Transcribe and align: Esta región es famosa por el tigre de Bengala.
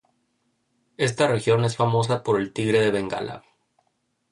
Esta 0.97 1.27
región 1.27 1.63
es 1.63 1.77
famosa 1.77 2.23
por 2.23 2.41
el 2.41 2.53
tigre 2.53 2.79
de 2.81 2.89
Bengala. 2.89 3.43